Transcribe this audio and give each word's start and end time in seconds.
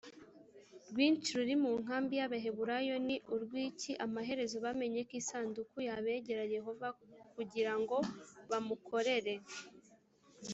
Rwinshi 0.89 1.29
ruri 1.37 1.55
mu 1.63 1.71
nkambi 1.81 2.13
y 2.19 2.23
abaheburayo 2.27 2.95
ni 3.07 3.17
urw 3.33 3.51
iki 3.67 3.91
amaherezo 4.05 4.57
bamenya 4.65 5.01
ko 5.07 5.13
isanduku 5.21 5.75
ya 5.87 5.95
begera 6.03 6.43
yehova 6.55 6.87
kugira 7.35 7.73
ngo 7.81 7.97
bamukorere 8.49 9.33